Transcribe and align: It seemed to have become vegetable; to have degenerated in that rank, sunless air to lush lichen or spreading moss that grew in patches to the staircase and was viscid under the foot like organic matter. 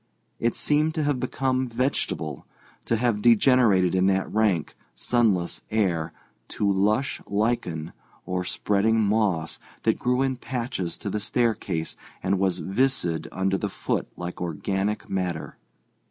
It 0.39 0.55
seemed 0.55 0.95
to 0.95 1.03
have 1.03 1.19
become 1.19 1.67
vegetable; 1.67 2.47
to 2.85 2.95
have 2.95 3.21
degenerated 3.21 3.93
in 3.93 4.07
that 4.07 4.33
rank, 4.33 4.75
sunless 4.95 5.61
air 5.69 6.11
to 6.47 6.67
lush 6.71 7.21
lichen 7.27 7.93
or 8.25 8.43
spreading 8.43 8.99
moss 8.99 9.59
that 9.83 9.99
grew 9.99 10.23
in 10.23 10.37
patches 10.37 10.97
to 10.97 11.11
the 11.11 11.19
staircase 11.19 11.95
and 12.23 12.39
was 12.39 12.57
viscid 12.57 13.27
under 13.31 13.59
the 13.59 13.69
foot 13.69 14.07
like 14.17 14.41
organic 14.41 15.07
matter. 15.07 15.59